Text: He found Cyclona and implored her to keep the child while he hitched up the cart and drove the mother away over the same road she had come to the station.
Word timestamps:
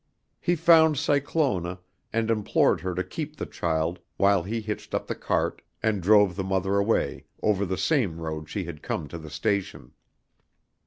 He 0.39 0.55
found 0.55 0.97
Cyclona 0.97 1.79
and 2.11 2.31
implored 2.31 2.81
her 2.81 2.95
to 2.95 3.03
keep 3.03 3.35
the 3.35 3.45
child 3.45 3.99
while 4.17 4.41
he 4.41 4.59
hitched 4.59 4.95
up 4.95 5.05
the 5.05 5.13
cart 5.13 5.61
and 5.83 6.01
drove 6.01 6.35
the 6.35 6.43
mother 6.43 6.77
away 6.79 7.25
over 7.43 7.67
the 7.67 7.77
same 7.77 8.19
road 8.19 8.49
she 8.49 8.63
had 8.63 8.81
come 8.81 9.07
to 9.09 9.19
the 9.19 9.29
station. 9.29 9.91